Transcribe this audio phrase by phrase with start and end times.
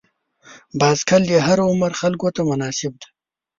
[0.79, 3.07] بایسکل د هر عمر خلکو ته مناسب دی.